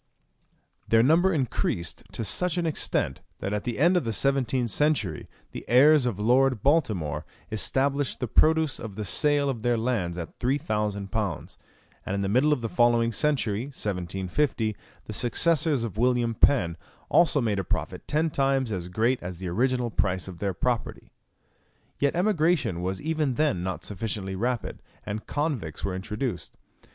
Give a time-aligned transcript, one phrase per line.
[0.87, 5.29] Their number increased to such an extent, that at the end of the seventeenth century
[5.51, 10.39] the heirs of Lord Baltimore estimated the produce of the sale of their lands at
[10.39, 11.59] three thousand pounds;
[12.03, 14.75] and in the middle of the following century, 1750,
[15.05, 16.77] the successors of William Penn
[17.07, 21.11] also made a profit ten times as great as the original price of their property.
[21.99, 26.57] Yet emigration was even then not sufficiently rapid, and convicts were introduced.